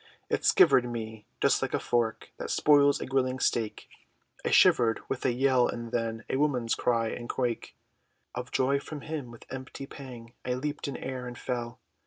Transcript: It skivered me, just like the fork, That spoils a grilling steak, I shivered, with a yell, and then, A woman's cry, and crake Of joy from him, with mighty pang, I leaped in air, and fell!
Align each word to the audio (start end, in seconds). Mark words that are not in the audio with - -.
It 0.29 0.43
skivered 0.43 0.89
me, 0.89 1.27
just 1.41 1.61
like 1.61 1.73
the 1.73 1.79
fork, 1.79 2.31
That 2.37 2.49
spoils 2.49 2.99
a 2.99 3.05
grilling 3.05 3.37
steak, 3.37 3.87
I 4.43 4.49
shivered, 4.49 4.99
with 5.09 5.23
a 5.27 5.31
yell, 5.31 5.67
and 5.67 5.91
then, 5.91 6.23
A 6.27 6.37
woman's 6.37 6.73
cry, 6.73 7.09
and 7.09 7.29
crake 7.29 7.75
Of 8.33 8.51
joy 8.51 8.79
from 8.79 9.01
him, 9.01 9.29
with 9.29 9.45
mighty 9.53 9.85
pang, 9.85 10.33
I 10.43 10.55
leaped 10.55 10.87
in 10.87 10.97
air, 10.97 11.27
and 11.27 11.37
fell! 11.37 11.79